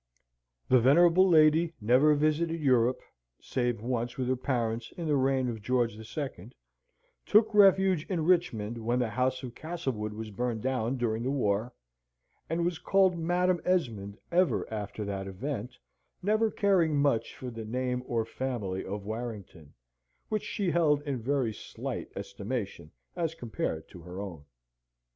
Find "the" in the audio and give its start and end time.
0.67-0.79, 5.05-5.15, 5.95-6.03, 8.97-9.11, 11.21-11.29, 17.51-17.63